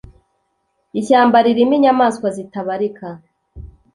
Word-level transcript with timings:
ishyamba 0.99 1.37
ririmo 1.45 1.73
inyamaswa 1.77 2.27
zitabarika 2.35 3.07